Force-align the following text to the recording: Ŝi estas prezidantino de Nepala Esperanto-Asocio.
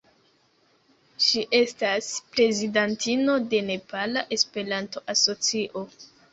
Ŝi 1.25 1.43
estas 1.57 2.07
prezidantino 2.33 3.37
de 3.53 3.61
Nepala 3.69 4.27
Esperanto-Asocio. 4.41 5.89